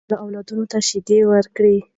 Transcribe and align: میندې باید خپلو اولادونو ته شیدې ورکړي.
میندې 0.03 0.07
باید 0.09 0.19
خپلو 0.19 0.21
اولادونو 0.23 0.63
ته 0.71 0.77
شیدې 0.87 1.19
ورکړي. 1.31 1.77